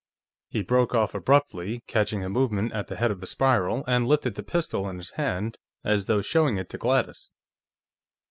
[0.49, 4.33] He broke off abruptly, catching a movement at the head of the spiral, and lifted
[4.33, 7.29] the pistol in his hand, as though showing it to Gladys.